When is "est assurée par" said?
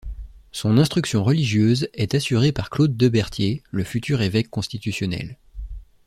1.93-2.71